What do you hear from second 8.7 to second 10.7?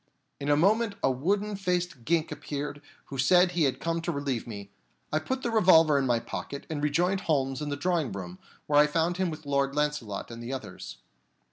I found him with Lord Launcelot and the